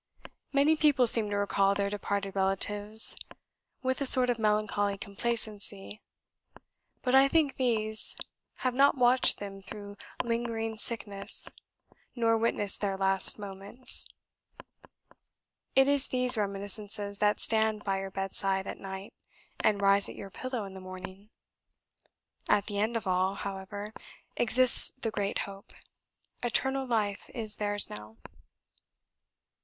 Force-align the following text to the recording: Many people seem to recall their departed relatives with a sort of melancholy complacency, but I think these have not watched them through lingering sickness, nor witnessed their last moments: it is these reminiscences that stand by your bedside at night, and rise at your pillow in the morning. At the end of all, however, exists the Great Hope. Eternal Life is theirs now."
Many 0.51 0.75
people 0.75 1.05
seem 1.05 1.29
to 1.29 1.35
recall 1.37 1.75
their 1.75 1.91
departed 1.91 2.35
relatives 2.35 3.15
with 3.83 4.01
a 4.01 4.07
sort 4.07 4.31
of 4.31 4.39
melancholy 4.39 4.97
complacency, 4.97 6.01
but 7.03 7.13
I 7.13 7.27
think 7.27 7.57
these 7.57 8.15
have 8.65 8.73
not 8.73 8.97
watched 8.97 9.37
them 9.37 9.61
through 9.61 9.97
lingering 10.23 10.75
sickness, 10.75 11.51
nor 12.15 12.35
witnessed 12.35 12.81
their 12.81 12.97
last 12.97 13.37
moments: 13.37 14.07
it 15.75 15.87
is 15.87 16.07
these 16.07 16.35
reminiscences 16.35 17.19
that 17.19 17.39
stand 17.39 17.83
by 17.83 17.99
your 17.99 18.09
bedside 18.09 18.65
at 18.65 18.79
night, 18.79 19.13
and 19.59 19.83
rise 19.83 20.09
at 20.09 20.15
your 20.15 20.31
pillow 20.31 20.63
in 20.63 20.73
the 20.73 20.81
morning. 20.81 21.29
At 22.49 22.65
the 22.65 22.79
end 22.79 22.97
of 22.97 23.05
all, 23.05 23.35
however, 23.35 23.93
exists 24.35 24.89
the 24.99 25.11
Great 25.11 25.37
Hope. 25.41 25.73
Eternal 26.41 26.87
Life 26.87 27.29
is 27.35 27.57
theirs 27.57 27.87
now." 27.87 28.17